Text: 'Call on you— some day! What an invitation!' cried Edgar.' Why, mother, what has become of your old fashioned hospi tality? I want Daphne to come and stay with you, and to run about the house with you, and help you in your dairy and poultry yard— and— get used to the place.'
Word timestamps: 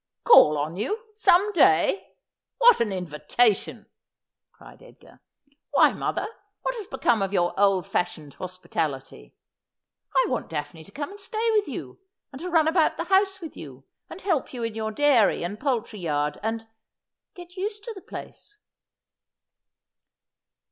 'Call 0.23 0.57
on 0.57 0.77
you— 0.77 0.99
some 1.29 1.51
day! 1.53 2.15
What 2.57 2.81
an 2.81 2.91
invitation!' 2.91 3.85
cried 4.51 4.81
Edgar.' 4.81 5.19
Why, 5.73 5.93
mother, 5.93 6.27
what 6.63 6.73
has 6.77 6.87
become 6.87 7.21
of 7.21 7.31
your 7.31 7.53
old 7.59 7.85
fashioned 7.85 8.37
hospi 8.37 8.67
tality? 8.67 9.33
I 10.15 10.25
want 10.27 10.49
Daphne 10.49 10.83
to 10.85 10.91
come 10.91 11.11
and 11.11 11.19
stay 11.19 11.47
with 11.51 11.67
you, 11.67 11.99
and 12.31 12.41
to 12.41 12.49
run 12.49 12.67
about 12.67 12.97
the 12.97 13.03
house 13.13 13.39
with 13.41 13.55
you, 13.55 13.83
and 14.09 14.23
help 14.23 14.53
you 14.55 14.63
in 14.63 14.73
your 14.73 14.89
dairy 14.91 15.43
and 15.43 15.59
poultry 15.59 15.99
yard— 15.99 16.39
and— 16.41 16.65
get 17.35 17.55
used 17.55 17.83
to 17.83 17.93
the 17.93 18.01
place.' 18.01 18.57